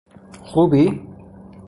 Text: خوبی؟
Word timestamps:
خوبی؟ 0.45 0.83